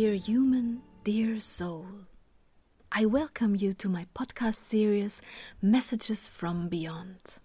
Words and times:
Dear 0.00 0.14
human, 0.14 0.82
dear 1.02 1.40
soul, 1.40 1.84
I 2.92 3.04
welcome 3.04 3.56
you 3.56 3.72
to 3.72 3.88
my 3.88 4.06
podcast 4.14 4.54
series 4.54 5.20
Messages 5.60 6.28
from 6.28 6.68
Beyond. 6.68 7.38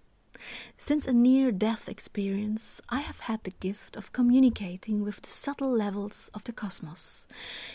Since 0.77 1.07
a 1.07 1.13
near 1.13 1.51
death 1.51 1.89
experience, 1.89 2.79
I 2.89 2.99
have 2.99 3.21
had 3.21 3.43
the 3.43 3.57
gift 3.59 3.97
of 3.97 4.11
communicating 4.11 5.03
with 5.03 5.23
the 5.23 5.29
subtle 5.29 5.71
levels 5.71 6.29
of 6.35 6.43
the 6.43 6.53
cosmos 6.53 7.27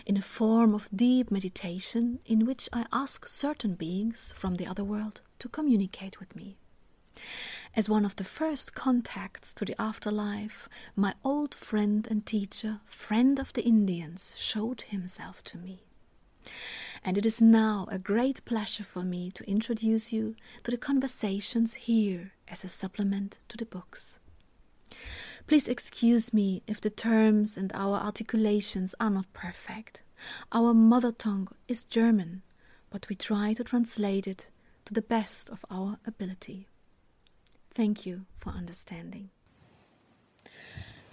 in 0.07 0.17
a 0.17 0.23
form 0.23 0.73
of 0.73 0.89
deep 0.95 1.33
meditation 1.33 2.21
in 2.25 2.47
which 2.47 2.69
I 2.73 2.87
ask 2.93 3.27
certain 3.27 3.75
beings 3.75 4.33
from 4.37 4.59
the 4.59 4.69
other 4.69 4.85
world 4.85 5.23
to 5.41 5.49
communicate 5.49 6.21
with 6.21 6.37
me. 6.37 6.57
As 7.79 7.89
one 7.89 8.05
of 8.05 8.17
the 8.17 8.25
first 8.25 8.75
contacts 8.75 9.53
to 9.53 9.65
the 9.65 9.81
afterlife, 9.81 10.69
my 10.97 11.15
old 11.23 11.55
friend 11.55 12.09
and 12.11 12.27
teacher, 12.27 12.81
friend 12.85 13.39
of 13.39 13.53
the 13.53 13.63
Indians, 13.65 14.35
showed 14.37 14.83
himself 14.83 15.45
to 15.45 15.59
me. 15.59 15.85
And 17.05 17.17
it 17.17 17.25
is 17.25 17.41
now 17.41 17.87
a 17.89 17.97
great 17.97 18.45
pleasure 18.45 18.83
for 18.83 19.05
me 19.05 19.31
to 19.31 19.49
introduce 19.49 20.13
you 20.13 20.35
to 20.65 20.73
the 20.73 20.77
conversations 20.77 21.75
here 21.75 22.33
as 22.49 22.65
a 22.65 22.69
supplement 22.69 23.39
to 23.47 23.57
the 23.57 23.65
books. 23.65 24.19
Please 25.47 25.69
excuse 25.69 26.33
me 26.33 26.65
if 26.67 26.81
the 26.81 26.91
terms 26.91 27.57
and 27.57 27.73
our 27.75 27.99
articulations 28.01 28.97
are 28.99 29.11
not 29.11 29.33
perfect. 29.33 30.03
Our 30.51 30.75
mother 30.75 31.13
tongue 31.13 31.47
is 31.69 31.85
German, 31.85 32.43
but 32.91 33.09
we 33.09 33.15
try 33.15 33.53
to 33.53 33.63
translate 33.63 34.27
it 34.27 34.49
to 34.87 34.93
the 34.93 35.01
best 35.01 35.49
of 35.49 35.65
our 35.71 36.01
ability. 36.05 36.67
Thank 37.79 38.05
you 38.05 38.23
for 38.37 38.51
understanding. 38.51 39.31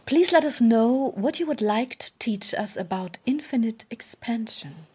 Please 0.08 0.31
let 0.31 0.44
us 0.44 0.59
know 0.59 1.11
what 1.13 1.39
you 1.39 1.45
would 1.45 1.61
like 1.61 1.95
to 1.97 2.11
teach 2.17 2.55
us 2.55 2.75
about 2.75 3.19
infinite 3.23 3.85
expansion. 3.91 4.88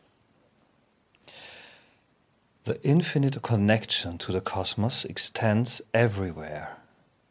The 2.65 2.83
infinite 2.83 3.41
connection 3.43 4.19
to 4.19 4.33
the 4.33 4.41
cosmos 4.41 5.05
extends 5.05 5.81
everywhere 5.95 6.77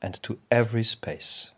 and 0.01 0.23
to 0.23 0.39
every 0.49 0.85
space. 0.85 1.51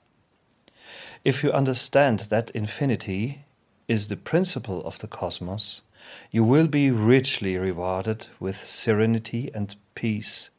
If 1.23 1.43
you 1.43 1.51
understand 1.51 2.21
that 2.31 2.49
infinity 2.49 3.45
is 3.87 4.07
the 4.07 4.17
principle 4.17 4.83
of 4.85 4.97
the 4.97 5.07
cosmos, 5.07 5.83
you 6.31 6.43
will 6.43 6.67
be 6.67 6.89
richly 6.89 7.59
rewarded 7.59 8.25
with 8.39 8.57
serenity 8.57 9.51
and 9.53 9.75
peace, 9.93 10.49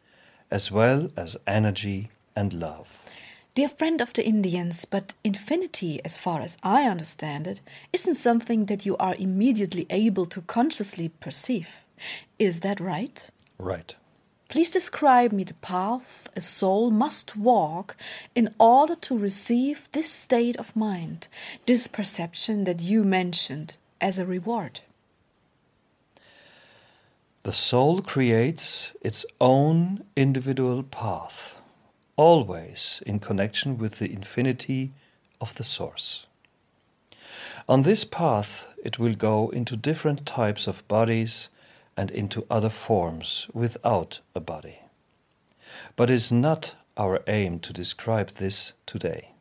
as 0.52 0.70
well 0.70 1.10
as 1.16 1.36
energy 1.46 2.10
and 2.36 2.52
love. 2.52 3.02
Dear 3.54 3.68
friend 3.68 4.00
of 4.00 4.12
the 4.12 4.24
Indians, 4.24 4.84
but 4.84 5.14
infinity, 5.24 6.00
as 6.04 6.16
far 6.16 6.40
as 6.40 6.56
I 6.62 6.84
understand 6.84 7.46
it, 7.46 7.60
isn't 7.92 8.14
something 8.14 8.66
that 8.66 8.86
you 8.86 8.96
are 8.98 9.16
immediately 9.18 9.86
able 9.90 10.26
to 10.26 10.42
consciously 10.42 11.08
perceive. 11.08 11.68
Is 12.38 12.60
that 12.60 12.80
right? 12.80 13.28
Right. 13.58 13.94
Please 14.48 14.70
describe 14.70 15.32
me 15.32 15.44
the 15.44 15.54
path 15.54 16.28
a 16.36 16.40
soul 16.40 16.90
must 16.90 17.36
walk 17.36 17.96
in 18.34 18.54
order 18.58 18.94
to 18.96 19.16
receive 19.18 19.88
this 19.92 20.10
state 20.10 20.56
of 20.56 20.76
mind, 20.76 21.28
this 21.66 21.86
perception 21.86 22.64
that 22.64 22.80
you 22.82 23.04
mentioned 23.04 23.76
as 24.00 24.18
a 24.18 24.26
reward. 24.26 24.80
The 27.44 27.52
soul 27.52 28.02
creates 28.02 28.92
its 29.00 29.26
own 29.40 30.04
individual 30.14 30.84
path, 30.84 31.60
always 32.16 33.02
in 33.04 33.18
connection 33.18 33.78
with 33.78 33.98
the 33.98 34.12
infinity 34.12 34.92
of 35.40 35.56
the 35.56 35.64
Source. 35.64 36.26
On 37.68 37.82
this 37.82 38.04
path, 38.04 38.74
it 38.84 39.00
will 39.00 39.14
go 39.14 39.48
into 39.50 39.76
different 39.76 40.24
types 40.24 40.68
of 40.68 40.86
bodies 40.86 41.48
and 41.96 42.12
into 42.12 42.46
other 42.48 42.68
forms 42.68 43.48
without 43.52 44.20
a 44.36 44.40
body. 44.40 44.78
But 45.96 46.10
it 46.10 46.14
is 46.14 46.30
not 46.30 46.76
our 46.96 47.22
aim 47.26 47.58
to 47.60 47.72
describe 47.72 48.30
this 48.30 48.72
today. 48.86 49.32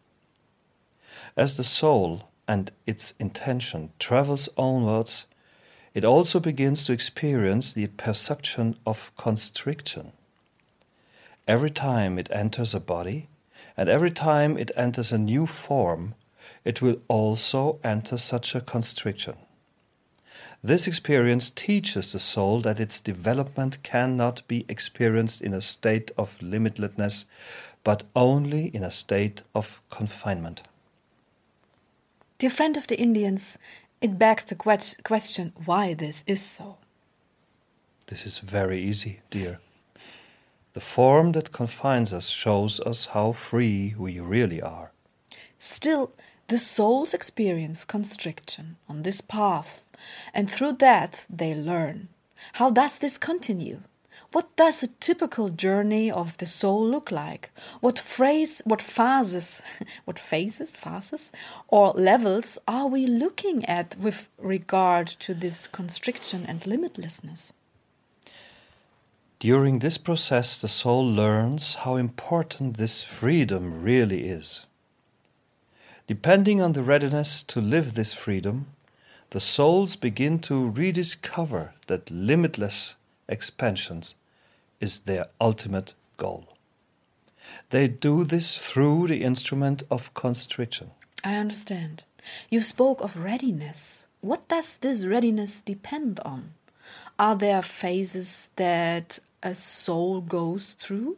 As 1.38 1.56
the 1.56 1.64
soul 1.64 2.30
and 2.48 2.72
its 2.88 3.14
intention 3.20 3.92
travels 4.00 4.50
onwards, 4.58 5.28
it 5.94 6.06
also 6.06 6.40
begins 6.40 6.84
to 6.86 6.94
experience 6.94 7.74
the 7.74 7.88
perception 7.88 8.78
of 8.86 9.16
constriction. 9.18 10.14
Every 11.48 11.72
time 11.72 12.18
it 12.18 12.30
enters 12.32 12.74
a 12.74 12.80
body, 12.80 13.28
and 13.76 13.90
every 13.90 14.12
time 14.12 14.58
it 14.58 14.72
enters 14.76 15.12
a 15.12 15.18
new 15.18 15.46
form, 15.46 16.16
it 16.64 16.82
will 16.82 17.02
also 17.08 17.80
enter 17.84 18.18
such 18.18 18.56
a 18.56 18.62
constriction. 18.62 19.36
This 20.64 20.86
experience 20.86 21.50
teaches 21.50 22.12
the 22.12 22.20
soul 22.20 22.62
that 22.62 22.80
its 22.80 23.02
development 23.02 23.82
cannot 23.82 24.48
be 24.48 24.66
experienced 24.70 25.42
in 25.42 25.54
a 25.54 25.62
state 25.62 26.12
of 26.18 26.38
limitlessness, 26.40 27.26
but 27.84 28.04
only 28.16 28.68
in 28.68 28.84
a 28.84 28.92
state 28.92 29.42
of 29.56 29.82
confinement. 29.90 30.62
Dear 32.38 32.52
friend 32.52 32.78
of 32.78 32.88
the 32.88 33.00
Indians, 33.00 33.58
it 34.02 34.18
begs 34.18 34.44
the 34.46 34.56
question 35.04 35.54
why 35.66 35.94
this 35.94 36.24
is 36.28 36.42
so. 36.42 36.78
This 38.08 38.26
is 38.26 38.40
very 38.40 38.82
easy, 38.82 39.22
dear. 39.30 39.60
The 40.74 40.82
form 40.82 41.34
that 41.34 41.52
confines 41.52 42.12
us 42.12 42.28
shows 42.30 42.80
us 42.80 43.08
how 43.08 43.32
free 43.34 43.94
we 43.98 44.20
really 44.20 44.62
are. 44.62 44.92
Still, 45.60 46.12
the 46.48 46.58
souls 46.58 47.14
experience 47.14 47.86
constriction 47.86 48.78
on 48.90 49.04
this 49.04 49.22
path 49.22 49.86
and 50.34 50.50
through 50.50 50.74
that 50.74 51.26
they 51.30 51.54
learn. 51.54 52.10
How 52.54 52.72
does 52.72 52.98
this 52.98 53.18
continue? 53.18 53.82
What 54.32 54.56
does 54.56 54.82
a 54.82 54.88
typical 54.88 55.50
journey 55.50 56.10
of 56.10 56.38
the 56.38 56.46
soul 56.46 56.88
look 56.88 57.12
like? 57.12 57.52
What 57.82 58.00
phrase, 58.00 58.62
what 58.64 58.82
phases, 58.82 59.62
what 60.06 60.18
phases, 60.18 60.74
phases, 60.74 61.34
or 61.68 61.92
levels 61.92 62.58
are 62.66 62.88
we 62.88 63.06
looking 63.06 63.66
at 63.66 63.98
with 63.98 64.30
regard 64.38 65.08
to 65.08 65.34
this 65.34 65.68
constriction 65.68 66.46
and 66.46 66.62
limitlessness? 66.62 67.52
During 69.40 69.80
this 69.80 69.98
process, 69.98 70.62
the 70.62 70.70
soul 70.70 71.06
learns 71.06 71.76
how 71.84 71.98
important 71.98 72.78
this 72.78 73.04
freedom 73.04 73.84
really 73.84 74.30
is. 74.30 74.66
Depending 76.08 76.62
on 76.62 76.72
the 76.72 76.84
readiness 76.84 77.44
to 77.44 77.60
live 77.60 77.96
this 77.96 78.14
freedom, 78.14 78.68
the 79.32 79.42
souls 79.42 79.98
begin 79.98 80.40
to 80.40 80.70
rediscover 80.70 81.74
that 81.88 82.10
limitless 82.10 82.96
expansions 83.28 84.16
is 84.82 85.00
their 85.00 85.28
ultimate 85.40 85.94
goal. 86.18 86.58
They 87.70 87.88
do 87.88 88.26
this 88.26 88.58
through 88.58 89.08
the 89.08 89.24
instrument 89.24 89.84
of 89.90 90.14
constriction. 90.14 90.92
I 91.24 91.36
understand. 91.36 92.04
You 92.50 92.60
spoke 92.60 93.02
of 93.02 93.18
readiness. 93.18 94.08
What 94.20 94.48
does 94.48 94.78
this 94.78 95.06
readiness 95.06 95.62
depend 95.62 96.20
on? 96.26 96.54
Are 97.18 97.36
there 97.36 97.62
phases 97.62 98.50
that 98.58 99.20
a 99.42 99.56
soul 99.56 100.22
goes 100.22 100.74
through? 100.74 101.18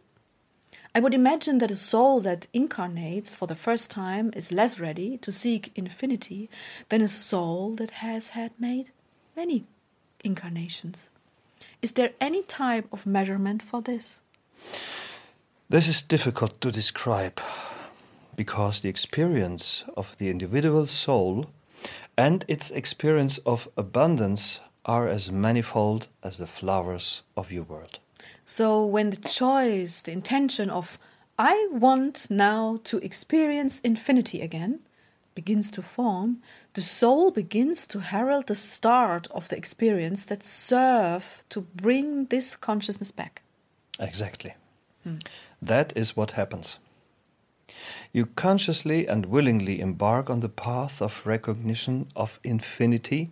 I 0.96 1.00
would 1.00 1.14
imagine 1.16 1.58
that 1.58 1.72
a 1.72 1.76
soul 1.76 2.20
that 2.20 2.48
incarnates 2.54 3.34
for 3.34 3.48
the 3.48 3.56
first 3.56 3.90
time 3.90 4.32
is 4.36 4.52
less 4.52 4.80
ready 4.80 5.18
to 5.20 5.32
seek 5.32 5.72
infinity 5.76 6.50
than 6.90 7.02
a 7.02 7.08
soul 7.08 7.74
that 7.76 7.92
has 7.92 8.30
had 8.30 8.52
made 8.60 8.92
many 9.36 9.66
incarnations. 10.24 11.10
Is 11.82 11.94
there 11.94 12.12
any 12.20 12.44
type 12.44 12.88
of 12.92 13.06
measurement 13.06 13.62
for 13.62 13.82
this? 13.82 14.22
This 15.70 15.88
is 15.88 16.02
difficult 16.02 16.62
to 16.62 16.72
describe 16.72 17.42
because 18.36 18.80
the 18.80 18.90
experience 18.90 19.84
of 19.96 20.18
the 20.18 20.30
individual 20.30 20.86
soul 20.86 21.48
and 22.18 22.46
its 22.48 22.72
experience 22.72 23.38
of 23.40 23.68
abundance 23.78 24.60
are 24.86 25.08
as 25.08 25.32
manifold 25.32 26.08
as 26.22 26.38
the 26.38 26.48
flowers 26.48 27.24
of 27.36 27.52
your 27.52 27.64
world. 27.64 28.00
So 28.46 28.86
when 28.86 29.10
the 29.10 29.18
choice, 29.18 30.02
the 30.02 30.12
intention 30.12 30.70
of 30.70 31.00
I 31.40 31.68
want 31.72 32.28
now 32.30 32.80
to 32.84 32.98
experience 33.00 33.80
infinity 33.80 34.42
again 34.42 34.82
begins 35.36 35.72
to 35.72 35.82
form, 35.82 36.42
the 36.74 36.82
soul 36.82 37.32
begins 37.32 37.88
to 37.88 38.00
herald 38.00 38.48
the 38.48 38.56
start 38.56 39.28
of 39.32 39.48
the 39.50 39.58
experience 39.58 40.26
that 40.26 40.44
serve 40.44 41.44
to 41.50 41.62
bring 41.62 42.26
this 42.26 42.56
consciousness 42.56 43.12
back. 43.12 43.42
Exactly. 44.00 44.56
Hmm. 45.04 45.18
That 45.62 45.94
is 45.96 46.16
what 46.16 46.32
happens. 46.32 46.80
You 48.12 48.28
consciously 48.28 49.08
and 49.08 49.26
willingly 49.26 49.80
embark 49.80 50.30
on 50.30 50.40
the 50.40 50.50
path 50.50 51.02
of 51.02 51.26
recognition 51.26 52.08
of 52.16 52.40
infinity, 52.44 53.32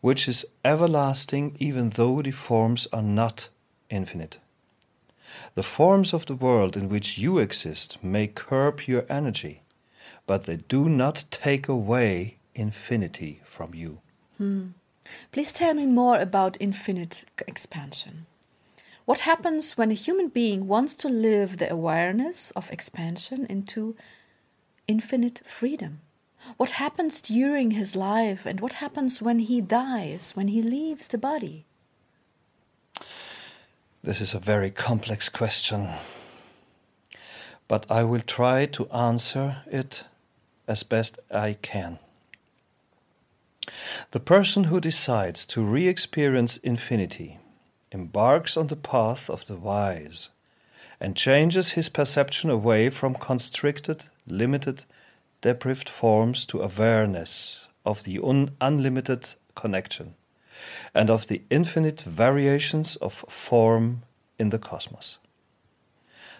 which 0.00 0.28
is 0.28 0.44
everlasting 0.64 1.56
even 1.58 1.90
though 1.90 2.20
the 2.22 2.30
forms 2.30 2.86
are 2.92 3.02
not 3.02 3.48
infinite. 3.90 4.38
The 5.54 5.62
forms 5.62 6.12
of 6.12 6.26
the 6.26 6.34
world 6.34 6.76
in 6.76 6.88
which 6.88 7.18
you 7.18 7.38
exist 7.38 7.98
may 8.02 8.26
curb 8.26 8.82
your 8.82 9.04
energy, 9.08 9.62
but 10.26 10.44
they 10.44 10.56
do 10.56 10.88
not 10.88 11.24
take 11.30 11.68
away 11.68 12.38
infinity 12.54 13.40
from 13.44 13.74
you. 13.74 14.00
Hmm. 14.38 14.68
Please 15.32 15.52
tell 15.52 15.74
me 15.74 15.86
more 15.86 16.18
about 16.18 16.56
infinite 16.60 17.24
expansion. 17.46 18.26
What 19.04 19.20
happens 19.20 19.76
when 19.76 19.90
a 19.90 19.94
human 19.94 20.28
being 20.28 20.66
wants 20.66 20.94
to 20.96 21.08
live 21.08 21.58
the 21.58 21.70
awareness 21.70 22.50
of 22.52 22.70
expansion 22.70 23.44
into 23.50 23.96
infinite 24.88 25.42
freedom? 25.44 26.00
What 26.56 26.72
happens 26.72 27.20
during 27.20 27.72
his 27.72 27.94
life 27.94 28.46
and 28.46 28.60
what 28.60 28.74
happens 28.74 29.20
when 29.20 29.40
he 29.40 29.60
dies, 29.60 30.32
when 30.34 30.48
he 30.48 30.62
leaves 30.62 31.08
the 31.08 31.18
body? 31.18 31.66
This 34.02 34.20
is 34.20 34.34
a 34.34 34.38
very 34.38 34.70
complex 34.70 35.28
question, 35.28 35.88
but 37.68 37.86
I 37.90 38.04
will 38.04 38.20
try 38.20 38.66
to 38.66 38.88
answer 38.90 39.62
it 39.66 40.04
as 40.66 40.82
best 40.82 41.18
I 41.30 41.54
can. 41.60 41.98
The 44.10 44.20
person 44.20 44.64
who 44.64 44.80
decides 44.80 45.46
to 45.46 45.62
re 45.62 45.88
experience 45.88 46.58
infinity 46.58 47.38
embarks 47.92 48.56
on 48.56 48.66
the 48.66 48.76
path 48.76 49.30
of 49.30 49.46
the 49.46 49.56
wise 49.56 50.30
and 51.00 51.16
changes 51.16 51.72
his 51.72 51.88
perception 51.88 52.50
away 52.50 52.90
from 52.90 53.14
constricted, 53.14 54.06
limited, 54.26 54.84
deprived 55.40 55.88
forms 55.88 56.46
to 56.46 56.60
awareness 56.60 57.66
of 57.84 58.04
the 58.04 58.18
un- 58.22 58.56
unlimited 58.60 59.34
connection 59.54 60.14
and 60.94 61.10
of 61.10 61.26
the 61.26 61.42
infinite 61.50 62.00
variations 62.02 62.96
of 62.96 63.24
form 63.28 64.02
in 64.38 64.50
the 64.50 64.58
cosmos. 64.58 65.18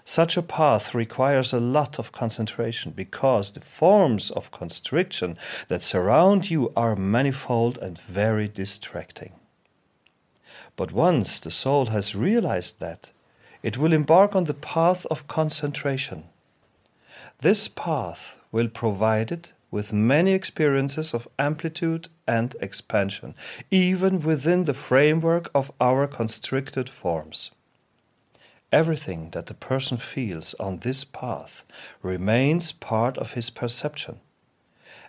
Such 0.07 0.37
a 0.37 0.43
path 0.43 0.95
requires 0.95 1.53
a 1.53 1.61
lot 1.61 1.99
of 1.99 2.13
concentration 2.13 2.93
because 2.93 3.53
the 3.53 3.61
forms 3.61 4.31
of 4.31 4.51
constriction 4.51 5.39
that 5.69 5.83
surround 5.83 6.51
you 6.51 6.73
are 6.77 6.95
manifold 6.95 7.79
and 7.79 7.99
very 7.99 8.47
distracting. 8.47 9.33
But 10.77 10.93
once 10.93 11.41
the 11.41 11.51
soul 11.51 11.87
has 11.87 12.15
realized 12.15 12.81
that, 12.81 13.13
it 13.63 13.79
will 13.79 13.95
embark 13.95 14.37
on 14.37 14.45
the 14.45 14.53
path 14.53 15.07
of 15.07 15.27
concentration. 15.27 16.25
This 17.41 17.67
path 17.67 18.41
will 18.53 18.69
provide 18.69 19.33
it 19.33 19.55
with 19.71 19.93
many 19.93 20.33
experiences 20.33 21.15
of 21.15 21.27
amplitude 21.39 22.09
and 22.27 22.55
expansion, 22.61 23.35
even 23.71 24.21
within 24.21 24.65
the 24.65 24.75
framework 24.75 25.51
of 25.55 25.73
our 25.81 26.07
constricted 26.07 26.91
forms. 26.91 27.51
Everything 28.75 29.31
that 29.31 29.47
the 29.47 29.55
person 29.55 29.97
feels 29.97 30.53
on 30.55 30.79
this 30.79 31.05
path 31.05 31.65
remains 32.03 32.73
part 32.73 33.17
of 33.19 33.35
his 33.35 33.49
perception, 33.49 34.19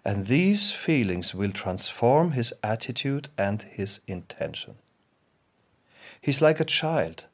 and 0.06 0.28
these 0.28 0.72
feelings 0.72 1.34
will 1.34 1.50
transform 1.50 2.34
his 2.34 2.54
attitude 2.62 3.30
and 3.40 3.64
his 3.64 4.02
intention. 4.06 4.76
He's 6.22 6.44
like 6.44 6.60
a 6.60 6.72
child 6.80 7.26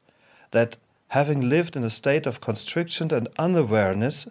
that, 0.52 0.78
having 1.10 1.50
lived 1.50 1.76
in 1.76 1.84
a 1.84 1.90
state 1.90 2.26
of 2.26 2.40
constriction 2.40 3.14
and 3.14 3.28
unawareness, 3.38 4.26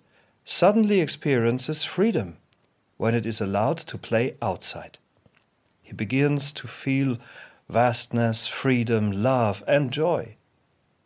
suddenly 0.47 1.03
experiences 1.03 1.85
freedom 1.85 2.39
when 2.97 3.15
it 3.15 3.27
is 3.27 3.43
allowed 3.43 3.77
to 3.77 3.99
play 3.99 4.37
outside. 4.41 4.97
He 5.83 5.93
begins 5.93 6.51
to 6.55 6.67
feel 6.67 7.19
vastness, 7.69 8.47
freedom, 8.47 9.13
love, 9.13 9.63
and 9.69 9.93
joy. 9.93 10.37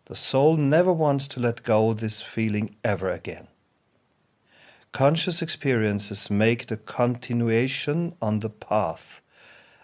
The 0.07 0.17
soul 0.17 0.57
never 0.57 0.93
wants 0.93 1.27
to 1.29 1.41
let 1.41 1.63
go 1.63 1.95
this 1.95 2.21
feeling 2.21 2.77
ever 2.85 3.11
again. 3.11 3.49
Conscious 4.93 5.41
experiences 5.41 6.31
make 6.31 6.67
the 6.67 6.77
continuation 6.77 8.15
on 8.21 8.41
the 8.41 8.51
path 8.51 9.23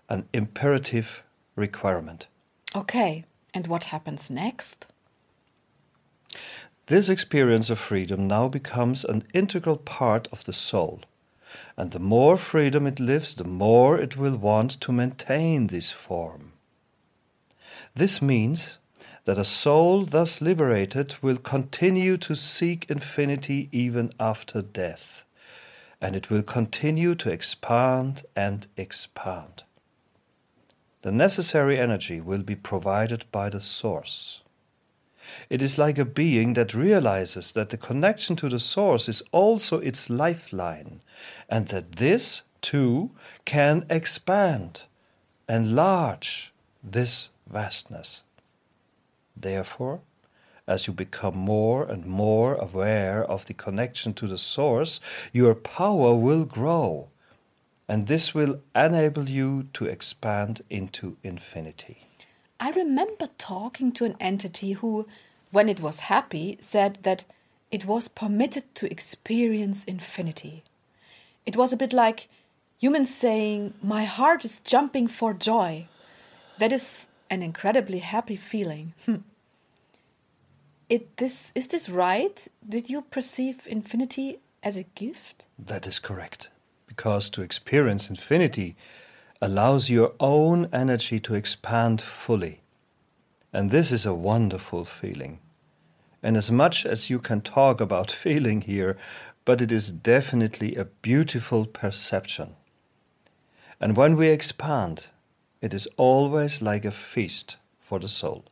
an 0.08 0.28
imperative 0.32 1.22
requirement. 1.56 2.26
Okay, 2.76 3.24
and 3.54 3.66
what 3.66 3.84
happens 3.84 4.30
next? 4.30 4.88
This 6.86 7.08
experience 7.08 7.70
of 7.70 7.78
freedom 7.78 8.26
now 8.26 8.48
becomes 8.48 9.04
an 9.04 9.24
integral 9.32 9.76
part 9.76 10.26
of 10.32 10.44
the 10.44 10.52
soul. 10.52 11.02
And 11.76 11.92
the 11.92 12.00
more 12.00 12.36
freedom 12.36 12.86
it 12.86 13.00
lives, 13.00 13.34
the 13.34 13.44
more 13.44 13.98
it 13.98 14.16
will 14.16 14.36
want 14.36 14.80
to 14.80 14.92
maintain 14.92 15.68
this 15.68 15.92
form. 15.92 16.52
This 17.94 18.20
means 18.20 18.79
that 19.24 19.38
a 19.38 19.44
soul 19.44 20.04
thus 20.04 20.40
liberated 20.40 21.14
will 21.22 21.36
continue 21.36 22.16
to 22.16 22.34
seek 22.34 22.90
infinity 22.90 23.68
even 23.72 24.10
after 24.18 24.62
death, 24.62 25.24
and 26.00 26.16
it 26.16 26.30
will 26.30 26.42
continue 26.42 27.14
to 27.14 27.30
expand 27.30 28.22
and 28.34 28.66
expand. 28.76 29.64
The 31.02 31.12
necessary 31.12 31.78
energy 31.78 32.20
will 32.20 32.42
be 32.42 32.56
provided 32.56 33.24
by 33.32 33.48
the 33.48 33.60
Source. 33.60 34.42
It 35.48 35.62
is 35.62 35.78
like 35.78 35.98
a 35.98 36.04
being 36.04 36.54
that 36.54 36.74
realizes 36.74 37.52
that 37.52 37.70
the 37.70 37.76
connection 37.76 38.36
to 38.36 38.48
the 38.48 38.58
Source 38.58 39.08
is 39.08 39.22
also 39.32 39.78
its 39.78 40.10
lifeline, 40.10 41.00
and 41.48 41.68
that 41.68 41.92
this, 41.92 42.42
too, 42.60 43.10
can 43.44 43.86
expand, 43.88 44.82
enlarge 45.48 46.52
this 46.82 47.28
vastness. 47.46 48.22
Therefore, 49.36 50.00
as 50.66 50.86
you 50.86 50.92
become 50.92 51.36
more 51.36 51.84
and 51.84 52.06
more 52.06 52.54
aware 52.54 53.24
of 53.24 53.46
the 53.46 53.54
connection 53.54 54.14
to 54.14 54.26
the 54.26 54.38
Source, 54.38 55.00
your 55.32 55.54
power 55.54 56.14
will 56.14 56.44
grow, 56.44 57.08
and 57.88 58.06
this 58.06 58.34
will 58.34 58.60
enable 58.74 59.28
you 59.28 59.68
to 59.72 59.86
expand 59.86 60.62
into 60.70 61.16
infinity. 61.24 62.06
I 62.60 62.70
remember 62.70 63.28
talking 63.36 63.90
to 63.92 64.04
an 64.04 64.16
entity 64.20 64.72
who, 64.72 65.08
when 65.50 65.68
it 65.68 65.80
was 65.80 66.00
happy, 66.00 66.56
said 66.60 66.98
that 67.02 67.24
it 67.70 67.84
was 67.84 68.06
permitted 68.06 68.74
to 68.76 68.90
experience 68.90 69.84
infinity. 69.84 70.62
It 71.46 71.56
was 71.56 71.72
a 71.72 71.76
bit 71.76 71.92
like 71.92 72.28
humans 72.78 73.12
saying, 73.14 73.74
My 73.82 74.04
heart 74.04 74.44
is 74.44 74.60
jumping 74.60 75.08
for 75.08 75.32
joy. 75.32 75.88
That 76.58 76.72
is 76.72 77.08
an 77.30 77.42
incredibly 77.42 78.00
happy 78.00 78.36
feeling. 78.36 78.92
Hmm. 79.06 79.16
it, 80.88 81.16
this, 81.16 81.52
is 81.54 81.68
this 81.68 81.88
right? 81.88 82.46
Did 82.68 82.90
you 82.90 83.02
perceive 83.02 83.66
infinity 83.66 84.40
as 84.62 84.76
a 84.76 84.82
gift? 84.82 85.44
That 85.58 85.86
is 85.86 85.98
correct. 85.98 86.50
Because 86.86 87.30
to 87.30 87.42
experience 87.42 88.10
infinity 88.10 88.74
allows 89.40 89.88
your 89.88 90.12
own 90.18 90.68
energy 90.72 91.20
to 91.20 91.34
expand 91.34 92.02
fully. 92.02 92.60
And 93.52 93.70
this 93.70 93.90
is 93.90 94.04
a 94.04 94.14
wonderful 94.14 94.84
feeling. 94.84 95.38
And 96.22 96.36
as 96.36 96.50
much 96.50 96.84
as 96.84 97.08
you 97.08 97.18
can 97.18 97.40
talk 97.40 97.80
about 97.80 98.10
feeling 98.24 98.62
here, 98.62 98.96
but 99.44 99.60
it 99.60 99.72
is 99.72 99.92
definitely 99.92 100.76
a 100.76 100.84
beautiful 100.84 101.64
perception. 101.64 102.54
And 103.80 103.96
when 103.96 104.16
we 104.16 104.28
expand, 104.28 105.08
it 105.60 105.74
is 105.74 105.88
always 105.96 106.62
like 106.62 106.84
a 106.84 106.90
feast 106.90 107.56
for 107.80 107.98
the 107.98 108.08
soul. 108.08 108.44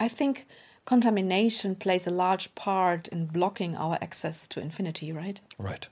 I 0.00 0.08
think 0.08 0.46
contamination 0.84 1.74
plays 1.74 2.06
a 2.06 2.10
large 2.10 2.54
part 2.54 3.08
in 3.08 3.26
blocking 3.26 3.76
our 3.76 3.98
access 4.00 4.46
to 4.48 4.60
infinity, 4.60 5.12
right? 5.12 5.40
Right. 5.58 5.88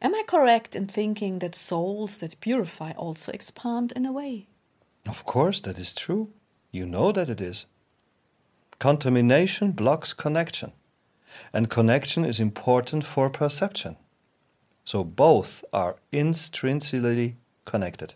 Am 0.00 0.14
I 0.14 0.22
correct 0.26 0.76
in 0.76 0.86
thinking 0.86 1.40
that 1.40 1.54
souls 1.54 2.18
that 2.18 2.40
purify 2.40 2.92
also 2.92 3.32
expand 3.32 3.92
in 3.96 4.06
a 4.06 4.12
way? 4.12 4.46
Of 5.08 5.24
course, 5.24 5.60
that 5.60 5.78
is 5.78 5.92
true. 5.92 6.30
You 6.70 6.86
know 6.86 7.12
that 7.12 7.28
it 7.28 7.40
is. 7.40 7.66
Contamination 8.78 9.72
blocks 9.72 10.12
connection, 10.12 10.72
and 11.52 11.68
connection 11.68 12.24
is 12.24 12.38
important 12.38 13.04
for 13.04 13.28
perception. 13.28 13.96
So 14.84 15.02
both 15.02 15.64
are 15.72 15.96
intrinsically 16.12 17.36
connected. 17.64 18.14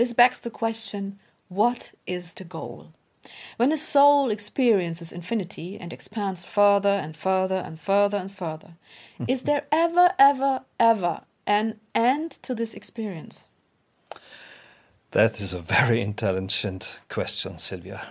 This 0.00 0.14
begs 0.14 0.40
the 0.40 0.48
question 0.48 1.18
what 1.48 1.92
is 2.06 2.32
the 2.32 2.44
goal? 2.44 2.94
When 3.58 3.70
a 3.70 3.76
soul 3.76 4.30
experiences 4.30 5.12
infinity 5.12 5.78
and 5.78 5.92
expands 5.92 6.42
further 6.42 6.88
and 6.88 7.14
further 7.14 7.56
and 7.56 7.78
further 7.78 8.16
and 8.16 8.32
further, 8.32 8.76
is 9.28 9.42
there 9.42 9.66
ever, 9.70 10.14
ever, 10.18 10.62
ever 10.78 11.20
an 11.46 11.80
end 11.94 12.30
to 12.44 12.54
this 12.54 12.72
experience? 12.72 13.46
That 15.10 15.38
is 15.38 15.52
a 15.52 15.60
very 15.60 16.00
intelligent 16.00 16.98
question, 17.10 17.58
Sylvia. 17.58 18.06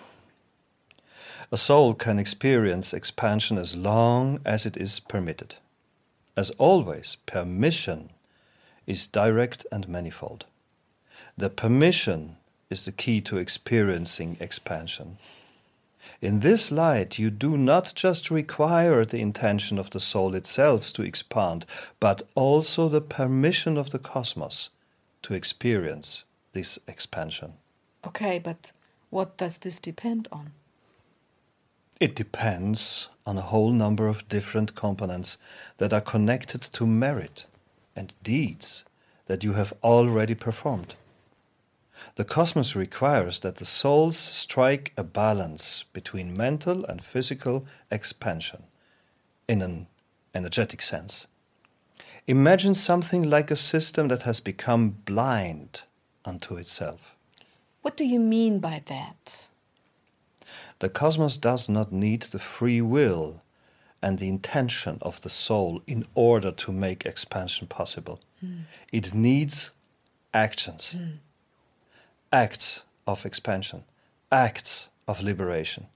A 1.51 1.57
soul 1.57 1.95
can 1.95 2.19
experience 2.19 2.93
expansion 2.93 3.57
as 3.57 3.75
long 3.75 4.41
as 4.45 4.67
it 4.67 4.77
is 4.77 4.99
permitted. 4.99 5.55
As 6.37 6.51
always, 6.59 7.17
permission 7.25 8.11
is 8.85 9.07
direct 9.07 9.65
and 9.71 9.87
manifold. 9.89 10.45
The 11.39 11.49
permission 11.49 12.35
is 12.69 12.83
the 12.83 12.91
key 12.91 13.21
to 13.21 13.37
experiencing 13.37 14.35
expansion. 14.41 15.15
In 16.19 16.41
this 16.41 16.69
light, 16.69 17.17
you 17.17 17.29
do 17.29 17.55
not 17.55 17.93
just 17.95 18.29
require 18.29 19.05
the 19.05 19.21
intention 19.21 19.77
of 19.79 19.89
the 19.89 20.01
soul 20.01 20.35
itself 20.35 20.91
to 20.91 21.01
expand, 21.01 21.65
but 22.01 22.23
also 22.35 22.89
the 22.89 22.99
permission 22.99 23.77
of 23.77 23.91
the 23.91 23.99
cosmos 23.99 24.69
to 25.21 25.33
experience 25.33 26.25
this 26.51 26.77
expansion. 26.87 27.53
Okay, 28.05 28.37
but 28.37 28.73
what 29.09 29.37
does 29.37 29.59
this 29.59 29.79
depend 29.79 30.27
on? 30.33 30.51
It 32.01 32.17
depends 32.17 33.07
on 33.25 33.37
a 33.37 33.49
whole 33.49 33.71
number 33.71 34.09
of 34.09 34.27
different 34.27 34.75
components 34.75 35.37
that 35.77 35.93
are 35.93 36.01
connected 36.01 36.61
to 36.63 36.85
merit 36.85 37.45
and 37.95 38.13
deeds 38.23 38.83
that 39.27 39.45
you 39.45 39.53
have 39.53 39.71
already 39.81 40.35
performed. 40.35 40.95
The 42.15 42.25
cosmos 42.25 42.75
requires 42.75 43.39
that 43.41 43.57
the 43.57 43.65
souls 43.65 44.17
strike 44.17 44.93
a 44.97 45.03
balance 45.03 45.83
between 45.93 46.37
mental 46.37 46.85
and 46.85 47.03
physical 47.03 47.65
expansion 47.91 48.63
in 49.47 49.61
an 49.61 49.87
energetic 50.33 50.81
sense. 50.81 51.27
Imagine 52.27 52.73
something 52.73 53.23
like 53.23 53.49
a 53.49 53.55
system 53.55 54.07
that 54.09 54.21
has 54.23 54.39
become 54.39 54.91
blind 55.05 55.83
unto 56.25 56.55
itself. 56.57 57.15
What 57.81 57.97
do 57.97 58.05
you 58.05 58.19
mean 58.19 58.59
by 58.59 58.83
that? 58.85 59.49
The 60.79 60.89
cosmos 60.89 61.37
does 61.37 61.67
not 61.69 61.91
need 61.91 62.23
the 62.23 62.39
free 62.39 62.81
will 62.81 63.41
and 64.01 64.17
the 64.17 64.27
intention 64.27 64.97
of 65.01 65.21
the 65.21 65.29
soul 65.29 65.81
in 65.87 66.05
order 66.15 66.51
to 66.51 66.71
make 66.71 67.05
expansion 67.05 67.67
possible. 67.67 68.19
Mm. 68.43 68.63
It 68.91 69.13
needs 69.13 69.73
actions, 70.33 70.95
mm. 70.97 71.17
Acts 72.31 72.83
of 73.07 73.25
expansion, 73.25 73.83
acts 74.31 74.89
of 75.07 75.21
liberation. 75.21 75.87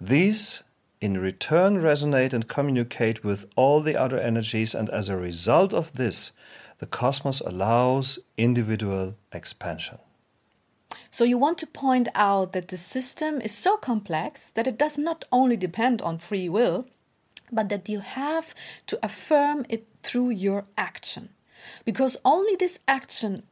These 0.00 0.62
in 1.00 1.18
return 1.18 1.78
resonate 1.78 2.32
and 2.32 2.48
communicate 2.48 3.22
with 3.22 3.46
all 3.56 3.80
the 3.80 3.96
other 3.96 4.18
energies, 4.18 4.74
and 4.74 4.88
as 4.90 5.08
a 5.08 5.16
result 5.16 5.72
of 5.72 5.92
this, 5.94 6.32
the 6.78 6.86
cosmos 6.86 7.40
allows 7.40 8.18
individual 8.36 9.14
expansion. 9.32 9.98
So, 11.10 11.24
you 11.24 11.38
want 11.38 11.58
to 11.58 11.66
point 11.66 12.08
out 12.14 12.52
that 12.52 12.68
the 12.68 12.76
system 12.76 13.40
is 13.40 13.52
so 13.52 13.76
complex 13.76 14.50
that 14.50 14.66
it 14.66 14.78
does 14.78 14.98
not 14.98 15.24
only 15.32 15.56
depend 15.56 16.02
on 16.02 16.18
free 16.18 16.48
will, 16.48 16.86
but 17.50 17.68
that 17.68 17.88
you 17.88 18.00
have 18.00 18.54
to 18.86 18.98
affirm 19.02 19.64
it 19.68 19.86
through 20.02 20.30
your 20.30 20.64
action. 20.76 21.30
Because 21.84 22.16
only 22.24 22.56
this 22.56 22.78
action 22.86 23.42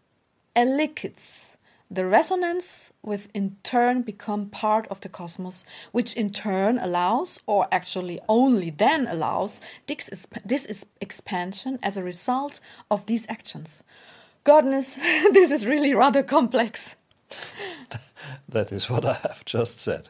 elicits 0.54 1.56
the 1.90 2.06
resonance 2.06 2.92
with 3.02 3.28
in 3.34 3.56
turn 3.62 4.02
become 4.02 4.46
part 4.46 4.86
of 4.88 5.00
the 5.00 5.08
cosmos, 5.08 5.64
which 5.92 6.14
in 6.14 6.30
turn 6.30 6.78
allows, 6.78 7.40
or 7.46 7.68
actually 7.70 8.20
only 8.28 8.70
then 8.70 9.06
allows, 9.06 9.60
this, 9.86 10.26
this 10.44 10.64
is 10.64 10.86
expansion 11.00 11.78
as 11.82 11.96
a 11.96 12.02
result 12.02 12.60
of 12.90 13.06
these 13.06 13.26
actions. 13.28 13.82
Godness, 14.44 14.96
this 15.32 15.50
is 15.50 15.66
really 15.66 15.94
rather 15.94 16.22
complex. 16.22 16.96
that 18.48 18.72
is 18.72 18.90
what 18.90 19.04
I 19.04 19.14
have 19.14 19.44
just 19.44 19.78
said. 19.78 20.08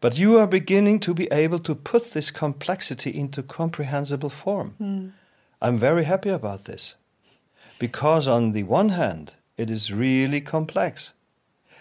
But 0.00 0.18
you 0.18 0.38
are 0.38 0.46
beginning 0.46 1.00
to 1.00 1.14
be 1.14 1.26
able 1.32 1.58
to 1.60 1.74
put 1.74 2.12
this 2.12 2.30
complexity 2.30 3.10
into 3.10 3.42
comprehensible 3.42 4.30
form. 4.30 4.74
Mm. 4.80 5.12
I'm 5.62 5.78
very 5.78 6.04
happy 6.04 6.28
about 6.28 6.64
this. 6.64 6.96
Because, 7.78 8.28
on 8.28 8.52
the 8.52 8.62
one 8.62 8.90
hand, 8.90 9.36
it 9.56 9.70
is 9.70 9.92
really 9.92 10.40
complex. 10.40 11.12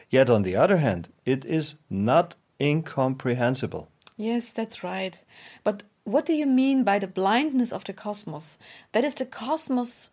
Yet, 0.09 0.29
on 0.29 0.43
the 0.43 0.55
other 0.55 0.77
hand, 0.77 1.09
it 1.25 1.45
is 1.45 1.75
not 1.89 2.35
incomprehensible. 2.59 3.89
Yes, 4.17 4.51
that's 4.51 4.83
right. 4.83 5.21
But 5.63 5.83
what 6.03 6.25
do 6.25 6.33
you 6.33 6.45
mean 6.45 6.83
by 6.83 6.99
the 6.99 7.07
blindness 7.07 7.73
of 7.73 7.83
the 7.83 7.93
cosmos? 7.93 8.57
That 8.91 9.03
is 9.03 9.15
the 9.15 9.25
cosmos 9.25 10.09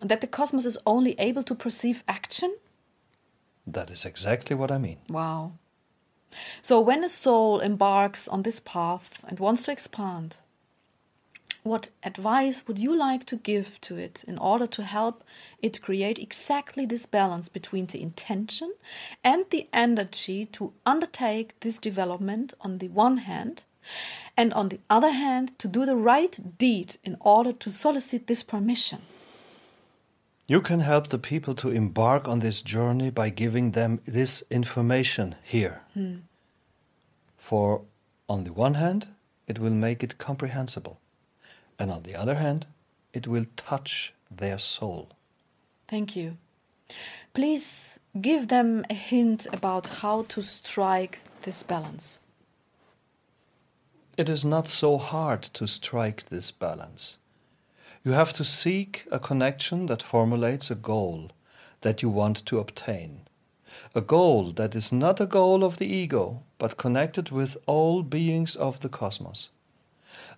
that 0.00 0.20
the 0.20 0.26
cosmos 0.26 0.66
is 0.66 0.78
only 0.86 1.14
able 1.18 1.42
to 1.44 1.54
perceive 1.54 2.04
action? 2.08 2.56
That 3.66 3.90
is 3.90 4.04
exactly 4.04 4.56
what 4.56 4.70
I 4.70 4.78
mean. 4.78 4.98
Wow. 5.08 5.52
So 6.60 6.80
when 6.80 7.04
a 7.04 7.08
soul 7.08 7.60
embarks 7.60 8.28
on 8.28 8.42
this 8.42 8.60
path 8.60 9.24
and 9.26 9.38
wants 9.38 9.64
to 9.64 9.72
expand, 9.72 10.36
what 11.66 11.90
advice 12.04 12.62
would 12.66 12.78
you 12.78 12.96
like 12.96 13.26
to 13.26 13.36
give 13.36 13.80
to 13.80 13.96
it 13.96 14.24
in 14.26 14.38
order 14.38 14.68
to 14.68 14.82
help 14.84 15.24
it 15.60 15.82
create 15.82 16.18
exactly 16.18 16.86
this 16.86 17.06
balance 17.06 17.48
between 17.48 17.86
the 17.86 18.00
intention 18.00 18.72
and 19.24 19.44
the 19.50 19.68
energy 19.72 20.46
to 20.46 20.72
undertake 20.86 21.58
this 21.60 21.78
development 21.78 22.54
on 22.60 22.78
the 22.78 22.88
one 22.88 23.18
hand, 23.18 23.64
and 24.36 24.54
on 24.54 24.68
the 24.68 24.78
other 24.88 25.10
hand, 25.10 25.58
to 25.58 25.68
do 25.68 25.84
the 25.84 25.96
right 25.96 26.56
deed 26.58 26.98
in 27.02 27.16
order 27.20 27.52
to 27.52 27.70
solicit 27.70 28.26
this 28.26 28.42
permission? 28.42 29.02
You 30.46 30.60
can 30.60 30.80
help 30.80 31.08
the 31.08 31.18
people 31.18 31.54
to 31.56 31.70
embark 31.70 32.28
on 32.28 32.38
this 32.38 32.62
journey 32.62 33.10
by 33.10 33.30
giving 33.30 33.72
them 33.72 34.00
this 34.06 34.44
information 34.50 35.34
here. 35.42 35.82
Hmm. 35.94 36.18
For, 37.36 37.82
on 38.28 38.44
the 38.44 38.52
one 38.52 38.74
hand, 38.74 39.08
it 39.48 39.58
will 39.58 39.74
make 39.74 40.04
it 40.04 40.18
comprehensible 40.18 41.00
and 41.78 41.90
on 41.90 42.02
the 42.02 42.14
other 42.14 42.34
hand, 42.34 42.66
it 43.12 43.26
will 43.26 43.46
touch 43.56 44.14
their 44.30 44.58
soul. 44.58 45.08
Thank 45.88 46.16
you. 46.16 46.36
Please 47.34 47.98
give 48.20 48.48
them 48.48 48.84
a 48.88 48.94
hint 48.94 49.46
about 49.52 49.88
how 49.88 50.22
to 50.28 50.42
strike 50.42 51.20
this 51.42 51.62
balance. 51.62 52.20
It 54.16 54.28
is 54.28 54.44
not 54.44 54.68
so 54.68 54.96
hard 54.96 55.42
to 55.42 55.66
strike 55.66 56.26
this 56.26 56.50
balance. 56.50 57.18
You 58.02 58.12
have 58.12 58.32
to 58.34 58.44
seek 58.44 59.06
a 59.10 59.18
connection 59.18 59.86
that 59.86 60.02
formulates 60.02 60.70
a 60.70 60.74
goal 60.74 61.30
that 61.82 62.02
you 62.02 62.08
want 62.08 62.46
to 62.46 62.58
obtain. 62.58 63.20
A 63.94 64.00
goal 64.00 64.52
that 64.52 64.74
is 64.74 64.92
not 64.92 65.20
a 65.20 65.26
goal 65.26 65.62
of 65.62 65.76
the 65.76 65.86
ego, 65.86 66.42
but 66.56 66.78
connected 66.78 67.30
with 67.30 67.56
all 67.66 68.02
beings 68.02 68.56
of 68.56 68.80
the 68.80 68.88
cosmos. 68.88 69.50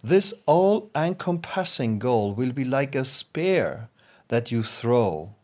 This 0.02 0.33
all 0.47 0.90
encompassing 0.95 1.99
goal 1.99 2.33
will 2.33 2.52
be 2.52 2.64
like 2.64 2.95
a 2.95 3.05
spear 3.05 3.88
that 4.28 4.52
you 4.52 4.62
throw, 4.62 5.35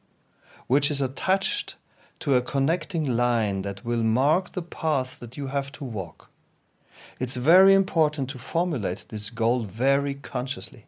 which 0.69 0.91
is 0.91 1.01
attached 1.01 1.75
to 2.21 2.35
a 2.35 2.43
connecting 2.43 3.17
line 3.17 3.63
that 3.63 3.85
will 3.85 4.03
mark 4.03 4.53
the 4.53 4.63
path 4.63 5.19
that 5.19 5.37
you 5.37 5.49
have 5.49 5.73
to 5.73 5.85
walk. 5.85 6.31
It's 7.19 7.37
very 7.37 7.75
important 7.75 8.31
to 8.31 8.39
formulate 8.39 9.07
this 9.09 9.29
goal 9.29 9.65
very 9.65 10.15
consciously. 10.15 10.87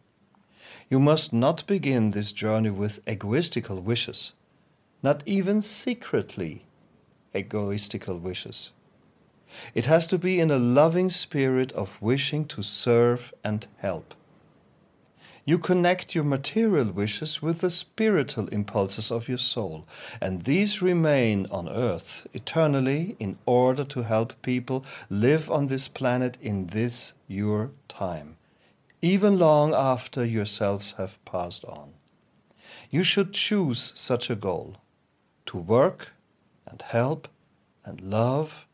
You 0.88 1.00
must 1.00 1.32
not 1.32 1.66
begin 1.66 2.12
this 2.12 2.32
journey 2.32 2.70
with 2.70 3.04
egoistical 3.06 3.82
wishes, 3.82 4.32
not 5.02 5.22
even 5.26 5.60
secretly 5.60 6.64
egoistical 7.34 8.20
wishes. 8.20 8.70
It 9.74 9.84
has 9.86 10.06
to 10.08 10.18
be 10.18 10.40
in 10.40 10.50
a 10.50 10.58
loving 10.58 11.10
spirit 11.10 11.72
of 11.72 12.00
wishing 12.02 12.44
to 12.46 12.62
serve 12.62 13.32
and 13.44 13.66
help. 13.78 14.14
You 15.48 15.58
connect 15.58 16.12
your 16.12 16.24
material 16.24 16.90
wishes 16.90 17.40
with 17.40 17.60
the 17.60 17.70
spiritual 17.70 18.48
impulses 18.48 19.12
of 19.12 19.28
your 19.28 19.38
soul, 19.38 19.86
and 20.20 20.42
these 20.42 20.82
remain 20.82 21.46
on 21.52 21.68
earth 21.68 22.26
eternally 22.34 23.14
in 23.20 23.38
order 23.46 23.84
to 23.84 24.02
help 24.02 24.42
people 24.42 24.84
live 25.08 25.48
on 25.48 25.68
this 25.68 25.86
planet 25.86 26.36
in 26.42 26.66
this 26.66 27.14
your 27.28 27.70
time, 27.86 28.38
even 29.00 29.38
long 29.38 29.72
after 29.72 30.24
yourselves 30.24 30.94
have 30.98 31.24
passed 31.24 31.64
on. 31.64 31.92
You 32.90 33.04
should 33.04 33.32
choose 33.32 33.92
such 33.94 34.28
a 34.28 34.34
goal 34.34 34.78
to 35.46 35.58
work 35.58 36.08
and 36.66 36.82
help 36.82 37.28
and 37.84 38.00
love 38.00 38.65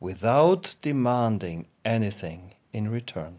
without 0.00 0.76
demanding 0.82 1.66
anything 1.84 2.54
in 2.72 2.88
return. 2.88 3.36